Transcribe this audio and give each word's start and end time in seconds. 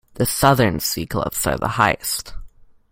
The 0.15 0.25
Southern 0.25 0.79
sea-cliffs 0.79 1.45
are 1.45 1.57
the 1.59 1.67
highest. 1.67 2.33